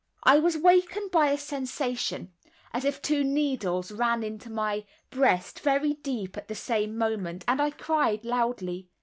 [0.23, 2.33] I was wakened by a sensation
[2.73, 7.61] as if two needles ran into my breast very deep at the same moment, and
[7.61, 8.89] I cried loudly.